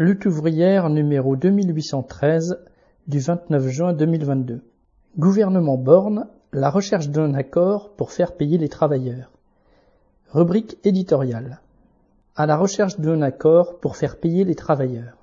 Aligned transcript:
Lutte 0.00 0.26
ouvrière 0.26 0.90
numéro 0.90 1.34
2813 1.34 2.60
du 3.08 3.18
29 3.18 3.66
juin 3.66 3.92
2022. 3.92 4.60
Gouvernement 5.18 5.76
Borne, 5.76 6.28
la 6.52 6.70
recherche 6.70 7.08
d'un 7.08 7.34
accord 7.34 7.96
pour 7.96 8.12
faire 8.12 8.36
payer 8.36 8.58
les 8.58 8.68
travailleurs. 8.68 9.32
Rubrique 10.30 10.78
éditoriale. 10.84 11.62
À 12.36 12.46
la 12.46 12.56
recherche 12.56 13.00
d'un 13.00 13.22
accord 13.22 13.80
pour 13.80 13.96
faire 13.96 14.18
payer 14.20 14.44
les 14.44 14.54
travailleurs. 14.54 15.16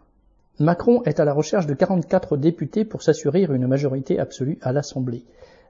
Macron 0.59 1.04
est 1.04 1.21
à 1.21 1.26
la 1.26 1.32
recherche 1.32 1.68
de 1.68 1.73
44 1.73 2.36
députés 2.36 2.84
pour 2.84 3.02
s'assurer 3.02 3.44
une 3.44 3.68
majorité 3.68 4.20
absolue 4.20 4.57
à 4.62 4.73
l'Assemblée. 4.73 5.23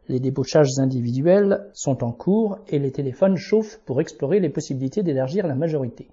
Les 0.10 0.20
débauchages 0.20 0.80
individuels 0.80 1.68
sont 1.74 2.04
en 2.04 2.12
cours 2.12 2.58
et 2.70 2.80
les 2.80 2.92
téléphones 2.92 3.38
chauffent 3.38 3.80
pour 3.86 4.02
explorer 4.02 4.40
les 4.40 4.50
possibilités 4.50 5.04
d'élargir 5.04 5.46
la 5.46 5.54
majorité. 5.54 6.08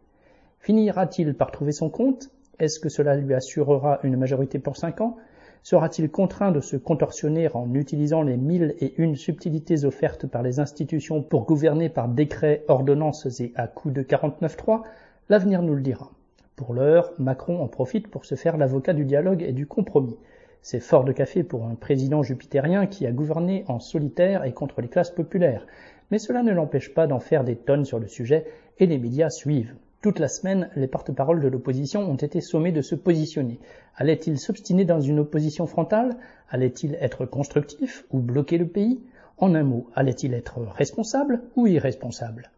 Finira-t-il 0.60 1.34
par 1.34 1.52
trouver 1.52 1.72
son 1.72 1.88
compte? 1.88 2.28
Est-ce 2.62 2.78
que 2.78 2.88
cela 2.88 3.16
lui 3.16 3.34
assurera 3.34 3.98
une 4.04 4.16
majorité 4.16 4.60
pour 4.60 4.76
cinq 4.76 5.00
ans? 5.00 5.16
Sera-t-il 5.64 6.08
contraint 6.08 6.52
de 6.52 6.60
se 6.60 6.76
contorsionner 6.76 7.48
en 7.52 7.74
utilisant 7.74 8.22
les 8.22 8.36
mille 8.36 8.76
et 8.78 8.94
une 9.02 9.16
subtilités 9.16 9.84
offertes 9.84 10.28
par 10.28 10.44
les 10.44 10.60
institutions 10.60 11.24
pour 11.24 11.44
gouverner 11.44 11.88
par 11.88 12.06
décrets, 12.06 12.62
ordonnances 12.68 13.40
et 13.40 13.52
à 13.56 13.66
coups 13.66 13.92
de 13.92 14.02
49.3 14.04 14.82
L'avenir 15.28 15.60
nous 15.62 15.74
le 15.74 15.80
dira. 15.80 16.12
Pour 16.54 16.72
l'heure, 16.72 17.12
Macron 17.18 17.60
en 17.60 17.66
profite 17.66 18.06
pour 18.06 18.24
se 18.24 18.36
faire 18.36 18.56
l'avocat 18.56 18.92
du 18.92 19.04
dialogue 19.04 19.42
et 19.42 19.52
du 19.52 19.66
compromis. 19.66 20.16
C'est 20.60 20.78
fort 20.78 21.02
de 21.02 21.10
café 21.10 21.42
pour 21.42 21.64
un 21.64 21.74
président 21.74 22.22
jupitérien 22.22 22.86
qui 22.86 23.08
a 23.08 23.10
gouverné 23.10 23.64
en 23.66 23.80
solitaire 23.80 24.44
et 24.44 24.52
contre 24.52 24.82
les 24.82 24.88
classes 24.88 25.10
populaires, 25.10 25.66
mais 26.12 26.20
cela 26.20 26.44
ne 26.44 26.52
l'empêche 26.52 26.94
pas 26.94 27.08
d'en 27.08 27.18
faire 27.18 27.42
des 27.42 27.56
tonnes 27.56 27.84
sur 27.84 27.98
le 27.98 28.06
sujet, 28.06 28.46
et 28.78 28.86
les 28.86 28.98
médias 28.98 29.30
suivent. 29.30 29.74
Toute 30.02 30.18
la 30.18 30.26
semaine, 30.26 30.68
les 30.74 30.88
porte-paroles 30.88 31.40
de 31.40 31.46
l'opposition 31.46 32.00
ont 32.10 32.16
été 32.16 32.40
sommés 32.40 32.72
de 32.72 32.82
se 32.82 32.96
positionner. 32.96 33.60
Allait-il 33.94 34.36
s'obstiner 34.36 34.84
dans 34.84 35.00
une 35.00 35.20
opposition 35.20 35.68
frontale? 35.68 36.16
Allait-il 36.50 36.96
être 37.00 37.24
constructif 37.24 38.04
ou 38.10 38.18
bloquer 38.18 38.58
le 38.58 38.66
pays? 38.66 39.00
En 39.38 39.54
un 39.54 39.62
mot, 39.62 39.86
allait-il 39.94 40.34
être 40.34 40.58
responsable 40.58 41.40
ou 41.54 41.68
irresponsable 41.68 42.50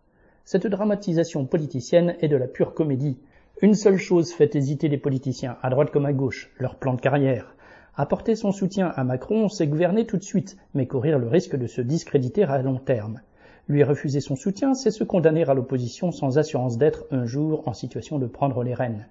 Cette 0.46 0.66
dramatisation 0.66 1.44
politicienne 1.44 2.16
est 2.20 2.28
de 2.28 2.36
la 2.36 2.48
pure 2.48 2.72
comédie. 2.72 3.18
Une 3.60 3.74
seule 3.74 3.98
chose 3.98 4.32
fait 4.32 4.56
hésiter 4.56 4.88
les 4.88 4.96
politiciens, 4.96 5.58
à 5.60 5.68
droite 5.68 5.90
comme 5.90 6.06
à 6.06 6.14
gauche, 6.14 6.50
leur 6.58 6.76
plan 6.76 6.94
de 6.94 7.00
carrière. 7.02 7.54
Apporter 7.94 8.36
son 8.36 8.52
soutien 8.52 8.86
à 8.96 9.04
Macron, 9.04 9.50
c'est 9.50 9.66
gouverner 9.66 10.06
tout 10.06 10.16
de 10.16 10.24
suite, 10.24 10.56
mais 10.72 10.86
courir 10.86 11.18
le 11.18 11.28
risque 11.28 11.56
de 11.56 11.66
se 11.66 11.82
discréditer 11.82 12.44
à 12.44 12.62
long 12.62 12.78
terme. 12.78 13.20
Lui 13.66 13.82
refuser 13.82 14.20
son 14.20 14.36
soutien, 14.36 14.74
c'est 14.74 14.90
se 14.90 15.04
condamner 15.04 15.48
à 15.48 15.54
l'opposition 15.54 16.12
sans 16.12 16.36
assurance 16.36 16.76
d'être 16.76 17.06
un 17.10 17.24
jour 17.24 17.66
en 17.66 17.72
situation 17.72 18.18
de 18.18 18.26
prendre 18.26 18.62
les 18.62 18.74
rênes. 18.74 19.06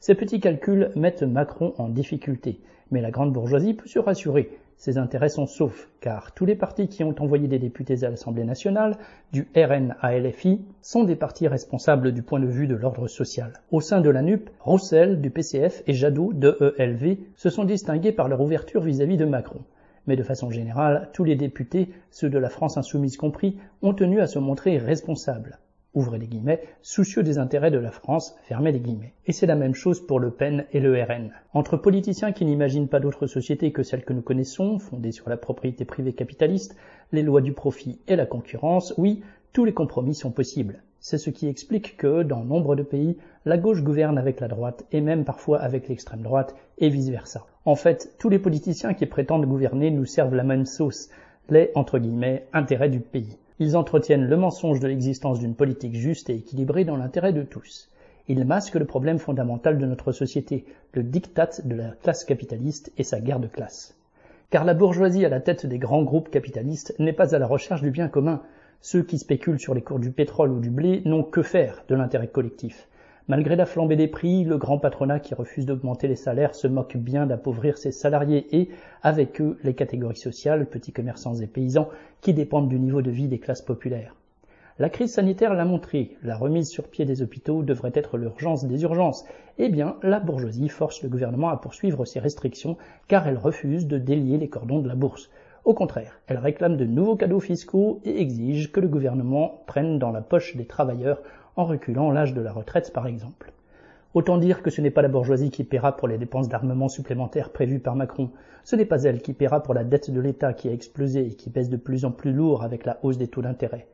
Ces 0.00 0.16
petits 0.16 0.40
calculs 0.40 0.90
mettent 0.96 1.22
Macron 1.22 1.74
en 1.78 1.88
difficulté, 1.88 2.60
mais 2.90 3.00
la 3.00 3.12
grande 3.12 3.32
bourgeoisie 3.32 3.74
peut 3.74 3.88
se 3.88 4.00
rassurer. 4.00 4.50
Ses 4.76 4.98
intérêts 4.98 5.28
sont 5.28 5.46
saufs, 5.46 5.88
car 6.00 6.32
tous 6.34 6.44
les 6.44 6.56
partis 6.56 6.88
qui 6.88 7.04
ont 7.04 7.14
envoyé 7.20 7.46
des 7.46 7.60
députés 7.60 8.02
à 8.02 8.10
l'Assemblée 8.10 8.42
nationale, 8.42 8.98
du 9.32 9.48
RN 9.54 9.94
à 10.00 10.18
LFI, 10.18 10.60
sont 10.82 11.04
des 11.04 11.14
partis 11.14 11.46
responsables 11.46 12.10
du 12.10 12.22
point 12.22 12.40
de 12.40 12.48
vue 12.48 12.66
de 12.66 12.74
l'ordre 12.74 13.06
social. 13.06 13.52
Au 13.70 13.80
sein 13.80 14.00
de 14.00 14.10
la 14.10 14.22
NUP, 14.22 14.50
Roussel 14.58 15.20
du 15.20 15.30
PCF 15.30 15.84
et 15.86 15.94
Jadot 15.94 16.32
de 16.32 16.74
ELV 16.78 17.18
se 17.36 17.48
sont 17.48 17.64
distingués 17.64 18.12
par 18.12 18.26
leur 18.26 18.40
ouverture 18.40 18.82
vis-à-vis 18.82 19.16
de 19.16 19.24
Macron. 19.24 19.60
Mais 20.06 20.16
de 20.16 20.22
façon 20.22 20.50
générale, 20.50 21.10
tous 21.12 21.24
les 21.24 21.36
députés, 21.36 21.90
ceux 22.10 22.30
de 22.30 22.38
la 22.38 22.48
France 22.48 22.76
insoumise 22.76 23.16
compris, 23.16 23.58
ont 23.82 23.94
tenu 23.94 24.20
à 24.20 24.26
se 24.26 24.38
montrer 24.38 24.78
responsables 24.78 25.58
ouvrez 25.94 26.18
les 26.18 26.26
guillemets, 26.26 26.62
soucieux 26.82 27.22
des 27.22 27.38
intérêts 27.38 27.70
de 27.70 27.78
la 27.78 27.90
France, 27.90 28.34
fermez 28.42 28.72
les 28.72 28.80
guillemets. 28.80 29.14
Et 29.26 29.32
c'est 29.32 29.46
la 29.46 29.54
même 29.54 29.74
chose 29.74 30.04
pour 30.04 30.20
Le 30.20 30.30
Pen 30.30 30.66
et 30.72 30.80
le 30.80 31.00
RN. 31.00 31.30
Entre 31.52 31.76
politiciens 31.76 32.32
qui 32.32 32.44
n'imaginent 32.44 32.88
pas 32.88 33.00
d'autre 33.00 33.26
société 33.26 33.72
que 33.72 33.82
celle 33.82 34.04
que 34.04 34.12
nous 34.12 34.22
connaissons, 34.22 34.78
fondée 34.78 35.12
sur 35.12 35.28
la 35.30 35.36
propriété 35.36 35.84
privée 35.84 36.12
capitaliste, 36.12 36.76
les 37.12 37.22
lois 37.22 37.40
du 37.40 37.52
profit 37.52 38.00
et 38.08 38.16
la 38.16 38.26
concurrence, 38.26 38.92
oui, 38.98 39.22
tous 39.54 39.64
les 39.64 39.72
compromis 39.72 40.16
sont 40.16 40.32
possibles. 40.32 40.82
C'est 40.98 41.16
ce 41.16 41.30
qui 41.30 41.46
explique 41.46 41.96
que, 41.96 42.24
dans 42.24 42.42
nombre 42.42 42.74
de 42.74 42.82
pays, 42.82 43.16
la 43.44 43.56
gauche 43.56 43.84
gouverne 43.84 44.18
avec 44.18 44.40
la 44.40 44.48
droite 44.48 44.84
et 44.90 45.00
même 45.00 45.24
parfois 45.24 45.60
avec 45.60 45.88
l'extrême 45.88 46.22
droite 46.22 46.56
et 46.78 46.88
vice-versa. 46.88 47.46
En 47.64 47.76
fait, 47.76 48.12
tous 48.18 48.28
les 48.28 48.40
politiciens 48.40 48.94
qui 48.94 49.06
prétendent 49.06 49.46
gouverner 49.46 49.92
nous 49.92 50.06
servent 50.06 50.34
la 50.34 50.42
même 50.42 50.66
sauce, 50.66 51.08
les, 51.50 51.70
entre 51.76 52.00
guillemets, 52.00 52.48
intérêts 52.52 52.88
du 52.88 52.98
pays. 52.98 53.38
Ils 53.60 53.76
entretiennent 53.76 54.26
le 54.26 54.36
mensonge 54.36 54.80
de 54.80 54.88
l'existence 54.88 55.38
d'une 55.38 55.54
politique 55.54 55.94
juste 55.94 56.30
et 56.30 56.34
équilibrée 56.34 56.84
dans 56.84 56.96
l'intérêt 56.96 57.32
de 57.32 57.44
tous. 57.44 57.88
Ils 58.26 58.44
masquent 58.44 58.74
le 58.74 58.86
problème 58.86 59.20
fondamental 59.20 59.78
de 59.78 59.86
notre 59.86 60.10
société, 60.10 60.64
le 60.94 61.04
diktat 61.04 61.50
de 61.64 61.76
la 61.76 61.90
classe 62.02 62.24
capitaliste 62.24 62.92
et 62.98 63.04
sa 63.04 63.20
guerre 63.20 63.38
de 63.38 63.46
classe. 63.46 63.94
Car 64.50 64.64
la 64.64 64.74
bourgeoisie 64.74 65.24
à 65.24 65.28
la 65.28 65.40
tête 65.40 65.64
des 65.64 65.78
grands 65.78 66.02
groupes 66.02 66.30
capitalistes 66.30 66.92
n'est 66.98 67.12
pas 67.12 67.36
à 67.36 67.38
la 67.38 67.46
recherche 67.46 67.82
du 67.82 67.92
bien 67.92 68.08
commun. 68.08 68.42
Ceux 68.80 69.02
qui 69.02 69.18
spéculent 69.18 69.60
sur 69.60 69.74
les 69.74 69.82
cours 69.82 69.98
du 69.98 70.10
pétrole 70.10 70.52
ou 70.52 70.60
du 70.60 70.70
blé 70.70 71.02
n'ont 71.04 71.22
que 71.22 71.42
faire 71.42 71.84
de 71.88 71.94
l'intérêt 71.94 72.28
collectif. 72.28 72.88
Malgré 73.26 73.56
la 73.56 73.64
flambée 73.64 73.96
des 73.96 74.08
prix, 74.08 74.44
le 74.44 74.58
grand 74.58 74.78
patronat 74.78 75.18
qui 75.18 75.34
refuse 75.34 75.64
d'augmenter 75.64 76.08
les 76.08 76.16
salaires 76.16 76.54
se 76.54 76.66
moque 76.66 76.98
bien 76.98 77.24
d'appauvrir 77.24 77.78
ses 77.78 77.90
salariés 77.90 78.46
et, 78.54 78.68
avec 79.02 79.40
eux, 79.40 79.58
les 79.64 79.74
catégories 79.74 80.16
sociales, 80.16 80.68
petits 80.68 80.92
commerçants 80.92 81.36
et 81.36 81.46
paysans, 81.46 81.88
qui 82.20 82.34
dépendent 82.34 82.68
du 82.68 82.78
niveau 82.78 83.00
de 83.00 83.10
vie 83.10 83.28
des 83.28 83.38
classes 83.38 83.62
populaires. 83.62 84.14
La 84.78 84.90
crise 84.90 85.12
sanitaire 85.12 85.54
l'a 85.54 85.64
montré, 85.64 86.16
la 86.24 86.36
remise 86.36 86.68
sur 86.68 86.88
pied 86.88 87.04
des 87.04 87.22
hôpitaux 87.22 87.62
devrait 87.62 87.92
être 87.94 88.18
l'urgence 88.18 88.64
des 88.66 88.82
urgences. 88.82 89.24
Eh 89.56 89.68
bien, 89.68 89.96
la 90.02 90.18
bourgeoisie 90.18 90.68
force 90.68 91.00
le 91.02 91.08
gouvernement 91.08 91.48
à 91.48 91.56
poursuivre 91.56 92.04
ses 92.04 92.18
restrictions 92.18 92.76
car 93.06 93.28
elle 93.28 93.38
refuse 93.38 93.86
de 93.86 93.98
délier 93.98 94.36
les 94.36 94.48
cordons 94.48 94.80
de 94.80 94.88
la 94.88 94.96
bourse. 94.96 95.30
Au 95.64 95.72
contraire, 95.72 96.20
elle 96.26 96.36
réclame 96.36 96.76
de 96.76 96.84
nouveaux 96.84 97.16
cadeaux 97.16 97.40
fiscaux 97.40 98.02
et 98.04 98.20
exige 98.20 98.70
que 98.70 98.80
le 98.80 98.88
gouvernement 98.88 99.62
prenne 99.66 99.98
dans 99.98 100.10
la 100.10 100.20
poche 100.20 100.56
des 100.56 100.66
travailleurs 100.66 101.22
en 101.56 101.64
reculant 101.64 102.10
l'âge 102.10 102.34
de 102.34 102.42
la 102.42 102.52
retraite 102.52 102.92
par 102.92 103.06
exemple. 103.06 103.50
Autant 104.12 104.36
dire 104.36 104.62
que 104.62 104.68
ce 104.68 104.82
n'est 104.82 104.90
pas 104.90 105.00
la 105.00 105.08
bourgeoisie 105.08 105.50
qui 105.50 105.64
paiera 105.64 105.96
pour 105.96 106.06
les 106.06 106.18
dépenses 106.18 106.50
d'armement 106.50 106.90
supplémentaires 106.90 107.50
prévues 107.50 107.80
par 107.80 107.96
Macron, 107.96 108.30
ce 108.62 108.76
n'est 108.76 108.84
pas 108.84 109.04
elle 109.04 109.22
qui 109.22 109.32
paiera 109.32 109.62
pour 109.62 109.72
la 109.72 109.84
dette 109.84 110.10
de 110.10 110.20
l'État 110.20 110.52
qui 110.52 110.68
a 110.68 110.72
explosé 110.72 111.28
et 111.28 111.34
qui 111.34 111.48
pèse 111.48 111.70
de 111.70 111.78
plus 111.78 112.04
en 112.04 112.10
plus 112.10 112.34
lourd 112.34 112.62
avec 112.62 112.84
la 112.84 112.98
hausse 113.02 113.16
des 113.16 113.28
taux 113.28 113.42
d'intérêt. 113.42 113.88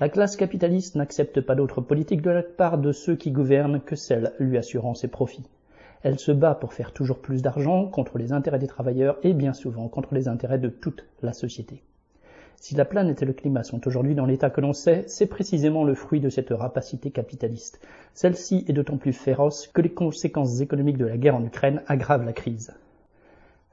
La 0.00 0.08
classe 0.08 0.34
capitaliste 0.34 0.96
n'accepte 0.96 1.40
pas 1.40 1.54
d'autre 1.54 1.80
politique 1.80 2.22
de 2.22 2.30
la 2.30 2.42
part 2.42 2.78
de 2.78 2.90
ceux 2.90 3.14
qui 3.14 3.30
gouvernent 3.30 3.80
que 3.80 3.94
celle 3.94 4.32
lui 4.40 4.58
assurant 4.58 4.94
ses 4.94 5.06
profits. 5.06 5.48
Elle 6.04 6.18
se 6.18 6.32
bat 6.32 6.54
pour 6.54 6.74
faire 6.74 6.92
toujours 6.92 7.18
plus 7.18 7.40
d'argent 7.40 7.86
contre 7.86 8.18
les 8.18 8.32
intérêts 8.32 8.58
des 8.58 8.66
travailleurs 8.66 9.16
et 9.22 9.32
bien 9.32 9.54
souvent 9.54 9.88
contre 9.88 10.14
les 10.14 10.28
intérêts 10.28 10.58
de 10.58 10.68
toute 10.68 11.06
la 11.22 11.32
société. 11.32 11.82
Si 12.56 12.74
la 12.74 12.84
planète 12.84 13.22
et 13.22 13.24
le 13.26 13.32
climat 13.32 13.64
sont 13.64 13.86
aujourd'hui 13.88 14.14
dans 14.14 14.26
l'état 14.26 14.50
que 14.50 14.60
l'on 14.60 14.74
sait, 14.74 15.04
c'est 15.06 15.26
précisément 15.26 15.82
le 15.82 15.94
fruit 15.94 16.20
de 16.20 16.28
cette 16.28 16.50
rapacité 16.50 17.10
capitaliste. 17.10 17.80
Celle-ci 18.12 18.66
est 18.68 18.74
d'autant 18.74 18.98
plus 18.98 19.14
féroce 19.14 19.66
que 19.68 19.80
les 19.80 19.94
conséquences 19.94 20.60
économiques 20.60 20.98
de 20.98 21.06
la 21.06 21.16
guerre 21.16 21.36
en 21.36 21.44
Ukraine 21.44 21.80
aggravent 21.86 22.26
la 22.26 22.34
crise. 22.34 22.74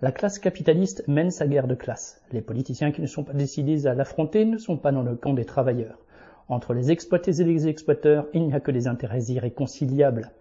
La 0.01 0.13
classe 0.13 0.39
capitaliste 0.39 1.05
mène 1.09 1.31
sa 1.31 1.47
guerre 1.47 1.67
de 1.67 1.75
classe. 1.75 2.21
Les 2.31 2.41
politiciens 2.41 2.93
qui 2.93 3.01
ne 3.01 3.07
sont 3.07 3.25
pas 3.25 3.33
décidés 3.33 3.87
à 3.87 3.93
l'affronter 3.93 4.45
ne 4.45 4.57
sont 4.57 4.77
pas 4.77 4.93
dans 4.93 5.03
le 5.03 5.15
camp 5.15 5.33
des 5.33 5.45
travailleurs. 5.45 5.99
Entre 6.47 6.73
les 6.73 6.91
exploités 6.91 7.41
et 7.41 7.43
les 7.43 7.67
exploiteurs, 7.67 8.27
il 8.33 8.47
n'y 8.47 8.53
a 8.53 8.61
que 8.61 8.71
des 8.71 8.87
intérêts 8.87 9.23
irréconciliables. 9.23 10.31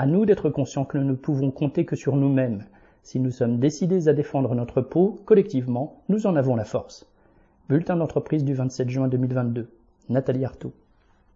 À 0.00 0.06
nous 0.06 0.26
d'être 0.26 0.48
conscients 0.48 0.84
que 0.84 0.96
nous 0.96 1.02
ne 1.02 1.14
pouvons 1.14 1.50
compter 1.50 1.84
que 1.84 1.96
sur 1.96 2.14
nous-mêmes. 2.14 2.64
Si 3.02 3.18
nous 3.18 3.32
sommes 3.32 3.58
décidés 3.58 4.06
à 4.06 4.12
défendre 4.12 4.54
notre 4.54 4.80
peau, 4.80 5.18
collectivement, 5.24 6.04
nous 6.08 6.28
en 6.28 6.36
avons 6.36 6.54
la 6.54 6.64
force. 6.64 7.04
Bulletin 7.68 7.96
d'entreprise 7.96 8.44
du 8.44 8.54
27 8.54 8.88
juin 8.88 9.08
2022. 9.08 9.68
Nathalie 10.08 10.44
Artaud. 10.44 10.72